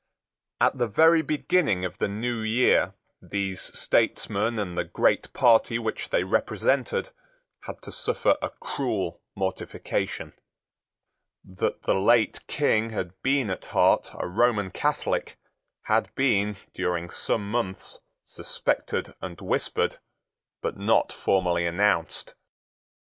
[0.59, 6.09] At the very beginning of the new year these statesmen and the great party which
[6.09, 7.09] they represented
[7.67, 10.33] had to suffer a cruel mortification.
[11.45, 15.37] That the late King had been at heart a Roman Catholic
[15.83, 19.99] had been, during some months, suspected and whispered,
[20.63, 22.33] but not formally announced.